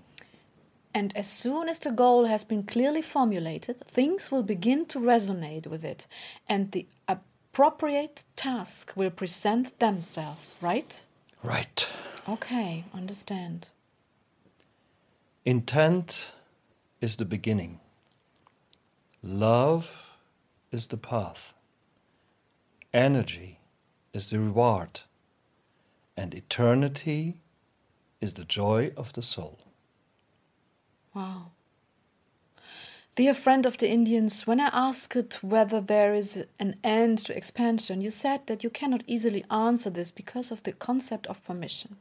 And 0.93 1.15
as 1.15 1.29
soon 1.29 1.69
as 1.69 1.79
the 1.79 1.91
goal 1.91 2.25
has 2.25 2.43
been 2.43 2.63
clearly 2.63 3.01
formulated, 3.01 3.85
things 3.85 4.31
will 4.31 4.43
begin 4.43 4.85
to 4.87 4.99
resonate 4.99 5.67
with 5.67 5.85
it, 5.85 6.07
and 6.47 6.71
the 6.71 6.87
appropriate 7.07 8.23
task 8.35 8.93
will 8.95 9.11
present 9.11 9.79
themselves, 9.79 10.55
right? 10.61 11.03
Right. 11.43 11.87
Okay, 12.27 12.83
understand. 12.93 13.69
Intent 15.45 16.31
is 17.01 17.15
the 17.15 17.25
beginning, 17.25 17.79
love 19.23 20.11
is 20.71 20.87
the 20.87 20.97
path, 20.97 21.53
energy 22.93 23.59
is 24.13 24.31
the 24.31 24.39
reward 24.39 25.01
and 26.19 26.35
eternity 26.35 27.37
is 28.19 28.33
the 28.33 28.43
joy 28.43 28.91
of 28.97 29.13
the 29.13 29.21
soul. 29.21 29.57
Wow. 31.13 31.51
Dear 33.15 33.33
friend 33.33 33.65
of 33.65 33.77
the 33.77 33.89
Indians, 33.89 34.45
when 34.45 34.59
I 34.59 34.69
asked 34.73 35.41
whether 35.41 35.79
there 35.79 36.13
is 36.13 36.45
an 36.59 36.75
end 36.83 37.19
to 37.19 37.35
expansion, 37.35 38.01
you 38.01 38.11
said 38.11 38.47
that 38.47 38.63
you 38.63 38.69
cannot 38.69 39.03
easily 39.07 39.45
answer 39.49 39.89
this 39.89 40.11
because 40.11 40.51
of 40.51 40.63
the 40.63 40.73
concept 40.73 41.25
of 41.27 41.43
permission. 41.45 41.95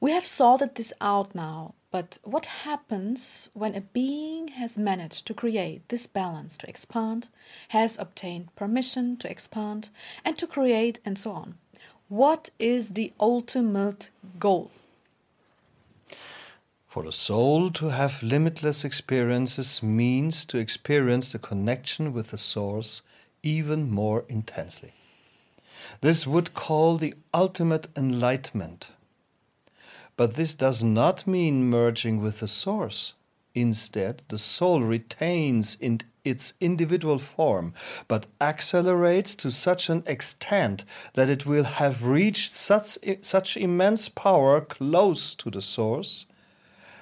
We 0.00 0.10
have 0.12 0.26
sorted 0.26 0.74
this 0.74 0.92
out 1.00 1.34
now, 1.34 1.74
but 1.90 2.18
what 2.22 2.46
happens 2.46 3.50
when 3.54 3.74
a 3.74 3.80
being 3.80 4.48
has 4.48 4.76
managed 4.76 5.26
to 5.26 5.34
create 5.34 5.88
this 5.88 6.06
balance 6.06 6.56
to 6.58 6.68
expand, 6.68 7.28
has 7.68 7.98
obtained 7.98 8.54
permission 8.56 9.16
to 9.18 9.30
expand, 9.30 9.90
and 10.24 10.36
to 10.38 10.46
create, 10.46 11.00
and 11.04 11.16
so 11.18 11.30
on? 11.32 11.54
What 12.08 12.48
is 12.58 12.90
the 12.94 13.12
ultimate 13.20 14.08
goal? 14.38 14.70
For 16.86 17.02
the 17.02 17.12
soul 17.12 17.70
to 17.72 17.90
have 17.90 18.22
limitless 18.22 18.82
experiences 18.82 19.82
means 19.82 20.46
to 20.46 20.56
experience 20.56 21.30
the 21.32 21.38
connection 21.38 22.14
with 22.14 22.30
the 22.30 22.38
Source 22.38 23.02
even 23.42 23.90
more 23.90 24.24
intensely. 24.26 24.94
This 26.00 26.26
would 26.26 26.54
call 26.54 26.96
the 26.96 27.12
ultimate 27.34 27.88
enlightenment. 27.94 28.88
But 30.16 30.34
this 30.34 30.54
does 30.54 30.82
not 30.82 31.26
mean 31.26 31.68
merging 31.68 32.22
with 32.22 32.40
the 32.40 32.48
Source. 32.48 33.12
Instead, 33.54 34.22
the 34.28 34.38
soul 34.38 34.80
retains 34.80 35.74
in 35.74 36.00
its 36.28 36.52
individual 36.60 37.18
form, 37.18 37.72
but 38.06 38.26
accelerates 38.40 39.34
to 39.36 39.50
such 39.50 39.88
an 39.88 40.02
extent 40.06 40.84
that 41.14 41.28
it 41.28 41.46
will 41.46 41.64
have 41.64 42.06
reached 42.06 42.54
such, 42.54 42.98
such 43.22 43.56
immense 43.56 44.08
power 44.08 44.60
close 44.60 45.34
to 45.34 45.50
the 45.50 45.62
Source 45.62 46.26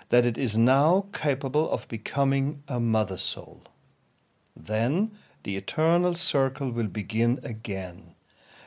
that 0.09 0.25
it 0.25 0.39
is 0.39 0.57
now 0.57 1.07
capable 1.13 1.69
of 1.71 1.89
becoming 1.89 2.63
a 2.69 2.79
mother 2.79 3.19
soul. 3.19 3.63
Then 4.57 5.11
the 5.43 5.57
eternal 5.57 6.15
circle 6.15 6.71
will 6.71 6.87
begin 6.87 7.41
again, 7.43 8.15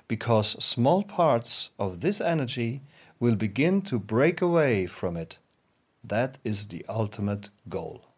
because 0.08 0.63
small 0.63 1.04
parts 1.04 1.70
of 1.80 2.01
this 2.01 2.22
energy 2.22 2.82
will 3.20 3.36
begin 3.36 3.82
to 3.84 4.00
break 4.00 4.42
away 4.42 4.86
from 4.86 5.18
it. 5.18 5.39
That 6.04 6.38
is 6.44 6.68
the 6.68 6.86
ultimate 6.88 7.50
goal. 7.68 8.09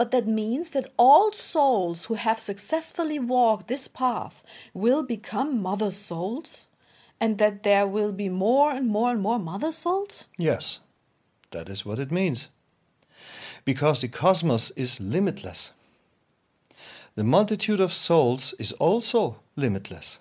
But 0.00 0.12
that 0.12 0.26
means 0.26 0.70
that 0.70 0.94
all 0.96 1.30
souls 1.30 2.06
who 2.06 2.14
have 2.14 2.40
successfully 2.40 3.18
walked 3.18 3.68
this 3.68 3.86
path 3.86 4.42
will 4.72 5.02
become 5.02 5.60
mother 5.60 5.90
souls? 5.90 6.68
And 7.20 7.36
that 7.36 7.64
there 7.64 7.86
will 7.86 8.10
be 8.10 8.30
more 8.30 8.70
and 8.70 8.88
more 8.88 9.10
and 9.10 9.20
more 9.20 9.38
mother 9.38 9.70
souls? 9.70 10.26
Yes, 10.38 10.80
that 11.50 11.68
is 11.68 11.84
what 11.84 11.98
it 11.98 12.10
means. 12.10 12.48
Because 13.66 14.00
the 14.00 14.08
cosmos 14.08 14.70
is 14.70 15.02
limitless. 15.02 15.72
The 17.14 17.24
multitude 17.24 17.80
of 17.80 17.92
souls 17.92 18.54
is 18.58 18.72
also 18.72 19.40
limitless. 19.54 20.18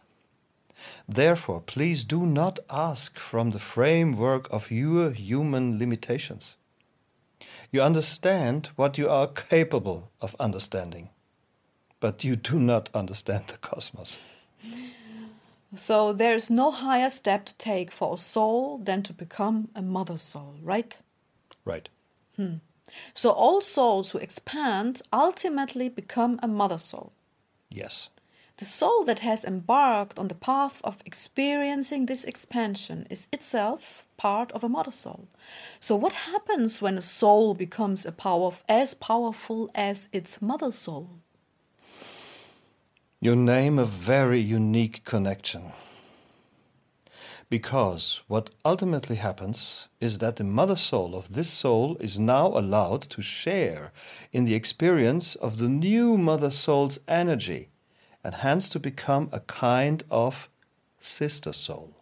Therefore, 1.07 1.61
please 1.61 2.03
do 2.03 2.25
not 2.25 2.59
ask 2.69 3.17
from 3.17 3.51
the 3.51 3.59
framework 3.59 4.49
of 4.51 4.71
your 4.71 5.11
human 5.11 5.79
limitations. 5.79 6.57
You 7.71 7.81
understand 7.81 8.69
what 8.75 8.97
you 8.97 9.09
are 9.09 9.27
capable 9.27 10.11
of 10.21 10.35
understanding, 10.39 11.09
but 11.99 12.23
you 12.23 12.35
do 12.35 12.59
not 12.59 12.89
understand 12.93 13.47
the 13.47 13.57
cosmos. 13.57 14.17
So, 15.75 16.13
there 16.13 16.33
is 16.33 16.49
no 16.49 16.71
higher 16.71 17.11
step 17.11 17.45
to 17.45 17.53
take 17.55 17.91
for 17.91 18.15
a 18.15 18.17
soul 18.17 18.79
than 18.79 19.03
to 19.03 19.13
become 19.13 19.69
a 19.75 19.83
mother 19.83 20.17
soul, 20.17 20.55
right? 20.63 20.99
Right. 21.63 21.89
Hmm. 22.35 22.55
So 23.13 23.31
all 23.31 23.61
souls 23.61 24.11
who 24.11 24.17
expand 24.17 25.01
ultimately 25.13 25.89
become 25.89 26.39
a 26.41 26.47
mother 26.47 26.77
soul. 26.77 27.11
Yes. 27.69 28.09
The 28.59 28.65
soul 28.65 29.05
that 29.05 29.19
has 29.19 29.45
embarked 29.45 30.19
on 30.19 30.27
the 30.27 30.35
path 30.35 30.81
of 30.83 31.01
experiencing 31.05 32.07
this 32.07 32.25
expansion 32.25 33.07
is 33.09 33.29
itself 33.31 34.05
part 34.17 34.51
of 34.51 34.65
a 34.65 34.67
mother 34.67 34.91
soul. 34.91 35.29
So, 35.79 35.95
what 35.95 36.11
happens 36.11 36.81
when 36.81 36.97
a 36.97 37.01
soul 37.01 37.53
becomes 37.53 38.05
a 38.05 38.11
power 38.11 38.51
as 38.67 38.93
powerful 38.93 39.71
as 39.73 40.09
its 40.11 40.41
mother 40.41 40.73
soul? 40.73 41.09
You 43.21 43.33
name 43.33 43.79
a 43.79 43.85
very 43.85 44.41
unique 44.41 45.05
connection. 45.05 45.71
Because 47.49 48.23
what 48.27 48.49
ultimately 48.65 49.15
happens 49.15 49.87
is 50.01 50.17
that 50.17 50.35
the 50.35 50.43
mother 50.43 50.75
soul 50.75 51.15
of 51.15 51.33
this 51.33 51.49
soul 51.49 51.95
is 52.01 52.19
now 52.19 52.47
allowed 52.47 53.03
to 53.03 53.21
share 53.21 53.93
in 54.33 54.43
the 54.43 54.55
experience 54.55 55.35
of 55.35 55.59
the 55.59 55.69
new 55.69 56.17
mother 56.17 56.51
soul's 56.51 56.99
energy 57.07 57.69
and 58.23 58.35
hence 58.35 58.69
to 58.69 58.79
become 58.79 59.29
a 59.31 59.39
kind 59.41 60.03
of 60.09 60.49
sister 60.99 61.53
soul. 61.53 61.93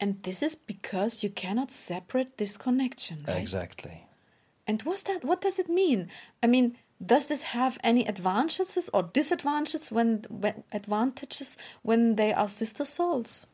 And 0.00 0.22
this 0.22 0.42
is 0.42 0.54
because 0.54 1.22
you 1.22 1.30
cannot 1.30 1.70
separate 1.70 2.36
this 2.36 2.56
connection, 2.56 3.24
right? 3.26 3.36
Exactly. 3.36 4.06
And 4.66 4.82
what's 4.82 5.02
that 5.02 5.24
what 5.24 5.40
does 5.40 5.58
it 5.58 5.68
mean? 5.68 6.08
I 6.42 6.46
mean, 6.46 6.76
does 7.04 7.28
this 7.28 7.42
have 7.42 7.78
any 7.84 8.06
advantages 8.06 8.88
or 8.92 9.04
disadvantages 9.12 9.90
when, 9.90 10.24
when 10.28 10.64
advantages 10.72 11.56
when 11.82 12.16
they 12.16 12.32
are 12.32 12.48
sister 12.48 12.84
souls? 12.84 13.46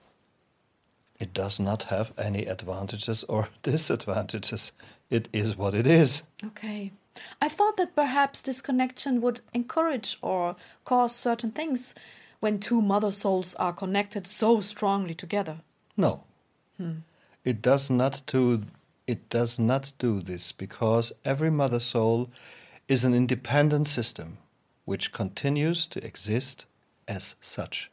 It 1.18 1.34
does 1.34 1.60
not 1.60 1.84
have 1.84 2.12
any 2.16 2.46
advantages 2.46 3.24
or 3.24 3.48
disadvantages. 3.62 4.72
It 5.10 5.28
is 5.32 5.56
what 5.56 5.74
it 5.74 5.86
is. 5.86 6.22
Okay. 6.44 6.92
I 7.40 7.48
thought 7.48 7.76
that 7.76 7.94
perhaps 7.94 8.40
this 8.40 8.60
connection 8.60 9.20
would 9.20 9.40
encourage 9.54 10.18
or 10.22 10.56
cause 10.84 11.14
certain 11.14 11.50
things 11.50 11.94
when 12.40 12.58
two 12.58 12.80
mother 12.80 13.10
souls 13.10 13.54
are 13.56 13.72
connected 13.72 14.26
so 14.26 14.60
strongly 14.60 15.14
together. 15.14 15.58
No. 15.96 16.24
Hmm. 16.76 16.98
It 17.44 17.62
does 17.62 17.90
not 17.90 18.22
do 18.26 18.62
it 19.06 19.28
does 19.28 19.58
not 19.58 19.92
do 19.98 20.20
this 20.20 20.52
because 20.52 21.12
every 21.24 21.50
mother 21.50 21.80
soul 21.80 22.30
is 22.86 23.04
an 23.04 23.12
independent 23.12 23.86
system 23.86 24.38
which 24.84 25.12
continues 25.12 25.86
to 25.88 26.04
exist 26.04 26.66
as 27.08 27.34
such. 27.40 27.90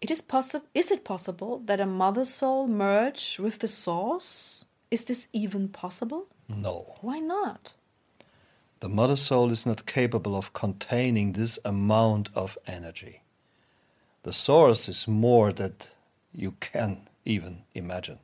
It 0.00 0.10
is 0.10 0.20
possible 0.20 0.66
is 0.74 0.90
it 0.90 1.04
possible 1.04 1.62
that 1.66 1.80
a 1.80 1.86
mother 1.86 2.24
soul 2.24 2.68
merge 2.68 3.38
with 3.38 3.58
the 3.58 3.68
source? 3.68 4.64
Is 4.90 5.04
this 5.04 5.28
even 5.32 5.68
possible? 5.68 6.26
No. 6.48 6.96
Why 7.00 7.18
not? 7.18 7.74
The 8.80 8.88
mother 8.88 9.16
soul 9.16 9.50
is 9.50 9.64
not 9.64 9.86
capable 9.86 10.36
of 10.36 10.52
containing 10.52 11.32
this 11.32 11.58
amount 11.64 12.30
of 12.34 12.58
energy. 12.66 13.22
The 14.22 14.32
source 14.32 14.88
is 14.88 15.08
more 15.08 15.52
that 15.52 15.88
you 16.34 16.52
can 16.60 17.08
even 17.24 17.62
imagine. 17.74 18.18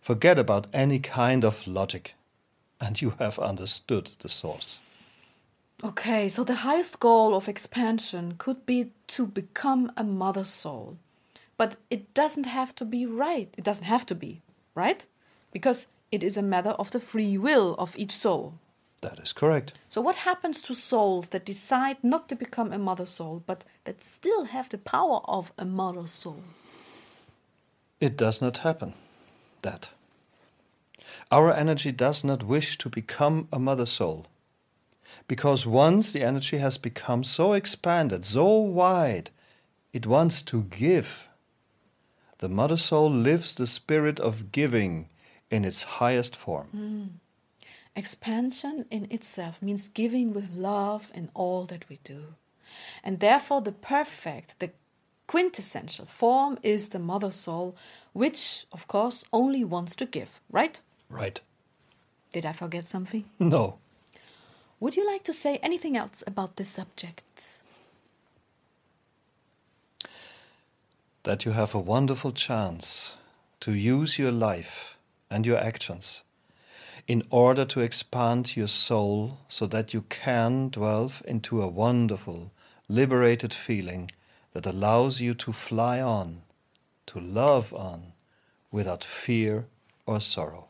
Forget 0.00 0.38
about 0.38 0.66
any 0.72 0.98
kind 0.98 1.44
of 1.44 1.66
logic, 1.66 2.14
and 2.80 3.00
you 3.00 3.14
have 3.18 3.38
understood 3.38 4.10
the 4.18 4.28
source. 4.28 4.78
Okay, 5.84 6.28
so 6.28 6.42
the 6.42 6.56
highest 6.66 6.98
goal 6.98 7.34
of 7.34 7.48
expansion 7.48 8.34
could 8.36 8.66
be 8.66 8.92
to 9.08 9.26
become 9.26 9.92
a 9.96 10.04
mother 10.04 10.44
soul. 10.44 10.98
But 11.56 11.76
it 11.90 12.12
doesn't 12.14 12.46
have 12.46 12.74
to 12.76 12.84
be 12.84 13.06
right. 13.06 13.54
It 13.56 13.64
doesn't 13.64 13.84
have 13.84 14.04
to 14.06 14.14
be, 14.14 14.42
right? 14.74 15.06
Because 15.52 15.88
it 16.10 16.22
is 16.22 16.36
a 16.36 16.42
matter 16.42 16.70
of 16.70 16.90
the 16.90 17.00
free 17.00 17.38
will 17.38 17.74
of 17.78 17.96
each 17.96 18.12
soul. 18.12 18.54
That 19.02 19.18
is 19.18 19.32
correct. 19.32 19.72
So, 19.88 20.00
what 20.00 20.16
happens 20.16 20.60
to 20.62 20.74
souls 20.74 21.30
that 21.30 21.46
decide 21.46 21.96
not 22.02 22.28
to 22.28 22.36
become 22.36 22.72
a 22.72 22.78
mother 22.78 23.06
soul, 23.06 23.42
but 23.46 23.64
that 23.84 24.04
still 24.04 24.44
have 24.44 24.68
the 24.68 24.78
power 24.78 25.20
of 25.24 25.52
a 25.58 25.64
mother 25.64 26.06
soul? 26.06 26.42
It 27.98 28.16
does 28.16 28.42
not 28.42 28.58
happen. 28.58 28.94
That. 29.62 29.90
Our 31.30 31.52
energy 31.52 31.92
does 31.92 32.24
not 32.24 32.42
wish 32.42 32.76
to 32.78 32.88
become 32.88 33.48
a 33.52 33.58
mother 33.58 33.86
soul. 33.86 34.26
Because 35.26 35.66
once 35.66 36.12
the 36.12 36.22
energy 36.22 36.58
has 36.58 36.78
become 36.78 37.24
so 37.24 37.52
expanded, 37.52 38.24
so 38.24 38.56
wide, 38.56 39.30
it 39.92 40.06
wants 40.06 40.42
to 40.42 40.62
give. 40.64 41.26
The 42.38 42.48
mother 42.48 42.76
soul 42.76 43.10
lives 43.10 43.54
the 43.54 43.66
spirit 43.66 44.18
of 44.18 44.50
giving 44.50 45.08
in 45.50 45.64
its 45.64 45.82
highest 45.82 46.36
form. 46.36 46.68
Mm. 46.74 47.19
Expansion 48.00 48.86
in 48.90 49.06
itself 49.10 49.60
means 49.60 49.88
giving 49.88 50.32
with 50.32 50.54
love 50.54 51.12
in 51.14 51.28
all 51.34 51.66
that 51.66 51.86
we 51.90 51.98
do. 52.02 52.22
And 53.04 53.20
therefore, 53.20 53.60
the 53.60 53.72
perfect, 53.72 54.58
the 54.58 54.70
quintessential 55.26 56.06
form 56.06 56.58
is 56.62 56.88
the 56.88 56.98
mother 56.98 57.30
soul, 57.30 57.76
which, 58.14 58.64
of 58.72 58.86
course, 58.86 59.22
only 59.34 59.64
wants 59.64 59.94
to 59.96 60.06
give, 60.06 60.40
right? 60.50 60.80
Right. 61.10 61.42
Did 62.32 62.46
I 62.46 62.52
forget 62.52 62.86
something? 62.86 63.24
No. 63.38 63.76
Would 64.80 64.96
you 64.96 65.06
like 65.06 65.24
to 65.24 65.34
say 65.34 65.58
anything 65.58 65.94
else 65.94 66.24
about 66.26 66.56
this 66.56 66.70
subject? 66.70 67.48
That 71.24 71.44
you 71.44 71.52
have 71.52 71.74
a 71.74 71.86
wonderful 71.94 72.32
chance 72.32 73.14
to 73.60 73.74
use 73.74 74.18
your 74.18 74.32
life 74.32 74.96
and 75.30 75.44
your 75.44 75.58
actions 75.58 76.22
in 77.10 77.24
order 77.30 77.64
to 77.64 77.80
expand 77.80 78.56
your 78.56 78.68
soul 78.68 79.36
so 79.48 79.66
that 79.66 79.92
you 79.92 80.02
can 80.02 80.68
delve 80.68 81.20
into 81.26 81.60
a 81.60 81.66
wonderful, 81.66 82.52
liberated 82.88 83.52
feeling 83.52 84.08
that 84.52 84.64
allows 84.64 85.20
you 85.20 85.34
to 85.34 85.50
fly 85.50 86.00
on, 86.00 86.40
to 87.06 87.18
love 87.18 87.74
on, 87.74 88.12
without 88.70 89.02
fear 89.02 89.66
or 90.06 90.20
sorrow. 90.20 90.68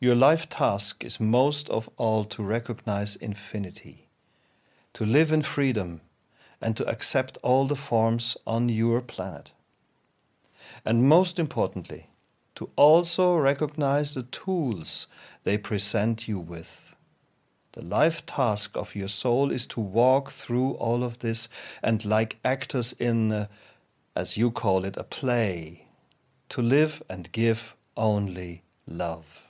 Your 0.00 0.16
life 0.16 0.48
task 0.48 1.04
is 1.04 1.20
most 1.20 1.68
of 1.68 1.88
all 1.96 2.24
to 2.24 2.42
recognize 2.42 3.14
infinity, 3.14 4.08
to 4.94 5.06
live 5.06 5.30
in 5.30 5.42
freedom, 5.42 6.00
and 6.60 6.76
to 6.76 6.88
accept 6.88 7.38
all 7.44 7.68
the 7.68 7.76
forms 7.76 8.36
on 8.44 8.68
your 8.68 9.00
planet. 9.00 9.52
And 10.84 11.04
most 11.04 11.38
importantly, 11.38 12.09
to 12.60 12.68
also 12.76 13.36
recognize 13.36 14.12
the 14.12 14.22
tools 14.24 15.06
they 15.44 15.56
present 15.56 16.28
you 16.28 16.38
with. 16.38 16.94
The 17.72 17.80
life 17.80 18.26
task 18.26 18.76
of 18.76 18.94
your 18.94 19.08
soul 19.08 19.50
is 19.50 19.66
to 19.68 19.80
walk 19.80 20.30
through 20.30 20.72
all 20.72 21.02
of 21.02 21.20
this 21.20 21.48
and, 21.82 22.04
like 22.04 22.38
actors 22.44 22.92
in, 22.98 23.32
uh, 23.32 23.46
as 24.14 24.36
you 24.36 24.50
call 24.50 24.84
it, 24.84 24.98
a 24.98 25.04
play, 25.04 25.86
to 26.50 26.60
live 26.60 27.02
and 27.08 27.32
give 27.32 27.74
only 27.96 28.62
love. 28.86 29.42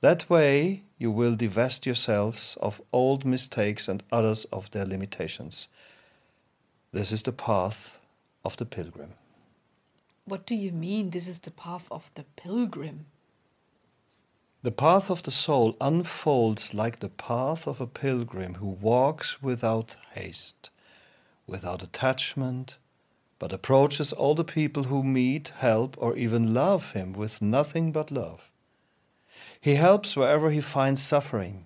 That 0.00 0.30
way, 0.30 0.84
you 0.96 1.10
will 1.10 1.34
divest 1.34 1.86
yourselves 1.86 2.56
of 2.60 2.80
old 2.92 3.24
mistakes 3.24 3.88
and 3.88 4.04
others 4.12 4.44
of 4.52 4.70
their 4.70 4.86
limitations. 4.86 5.66
This 6.92 7.10
is 7.10 7.24
the 7.24 7.32
path 7.32 7.98
of 8.44 8.56
the 8.58 8.64
pilgrim. 8.64 9.14
What 10.28 10.44
do 10.44 10.54
you 10.54 10.72
mean, 10.72 11.08
this 11.08 11.26
is 11.26 11.38
the 11.38 11.50
path 11.50 11.88
of 11.90 12.10
the 12.14 12.24
pilgrim? 12.36 13.06
The 14.60 14.70
path 14.70 15.10
of 15.10 15.22
the 15.22 15.30
soul 15.30 15.74
unfolds 15.80 16.74
like 16.74 17.00
the 17.00 17.08
path 17.08 17.66
of 17.66 17.80
a 17.80 17.86
pilgrim 17.86 18.56
who 18.56 18.66
walks 18.66 19.40
without 19.40 19.96
haste, 20.12 20.68
without 21.46 21.82
attachment, 21.82 22.76
but 23.38 23.54
approaches 23.54 24.12
all 24.12 24.34
the 24.34 24.44
people 24.44 24.84
who 24.84 25.02
meet, 25.02 25.48
help, 25.56 25.96
or 25.96 26.14
even 26.14 26.52
love 26.52 26.92
him 26.92 27.14
with 27.14 27.40
nothing 27.40 27.90
but 27.90 28.10
love. 28.10 28.50
He 29.58 29.76
helps 29.76 30.14
wherever 30.14 30.50
he 30.50 30.60
finds 30.60 31.02
suffering, 31.02 31.64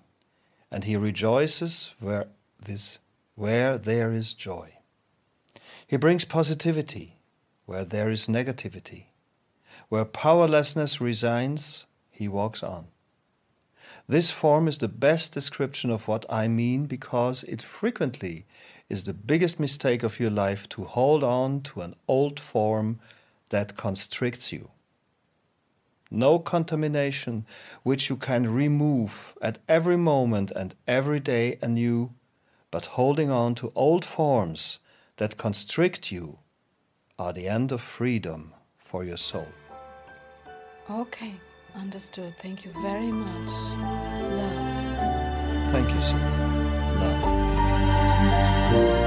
and 0.71 0.85
he 0.85 0.95
rejoices 0.95 1.93
where, 1.99 2.27
this, 2.57 2.99
where 3.35 3.77
there 3.77 4.13
is 4.13 4.33
joy. 4.33 4.77
He 5.85 5.97
brings 5.97 6.23
positivity 6.23 7.17
where 7.65 7.85
there 7.85 8.09
is 8.09 8.27
negativity. 8.27 9.05
Where 9.89 10.05
powerlessness 10.05 10.99
resigns, 10.99 11.85
he 12.11 12.27
walks 12.27 12.63
on. 12.63 12.87
This 14.07 14.31
form 14.31 14.67
is 14.67 14.77
the 14.79 14.87
best 14.87 15.33
description 15.33 15.89
of 15.89 16.07
what 16.07 16.25
I 16.29 16.47
mean 16.47 16.85
because 16.85 17.43
it 17.43 17.61
frequently 17.61 18.45
is 18.89 19.03
the 19.03 19.13
biggest 19.13 19.59
mistake 19.59 20.03
of 20.03 20.19
your 20.19 20.31
life 20.31 20.67
to 20.69 20.83
hold 20.83 21.23
on 21.23 21.61
to 21.61 21.81
an 21.81 21.95
old 22.07 22.39
form 22.39 22.99
that 23.49 23.77
constricts 23.77 24.51
you 24.51 24.69
no 26.13 26.37
contamination 26.37 27.45
which 27.81 28.09
you 28.09 28.15
can 28.15 28.53
remove 28.53 29.35
at 29.41 29.57
every 29.67 29.97
moment 29.97 30.51
and 30.51 30.75
every 30.87 31.19
day 31.19 31.57
anew, 31.61 32.13
but 32.69 32.85
holding 32.85 33.31
on 33.31 33.55
to 33.55 33.71
old 33.75 34.05
forms 34.05 34.79
that 35.17 35.37
constrict 35.37 36.11
you 36.11 36.37
are 37.23 37.31
the 37.31 37.47
end 37.47 37.71
of 37.71 37.79
freedom 37.79 38.53
for 38.77 39.05
your 39.05 39.15
soul. 39.15 39.47
Okay, 40.89 41.33
understood. 41.73 42.35
Thank 42.37 42.65
you 42.65 42.71
very 42.81 43.11
much. 43.11 43.51
Love. 44.39 45.71
Thank 45.71 45.89
you, 45.95 46.01
sir. 46.01 46.19
Love. 46.99 49.02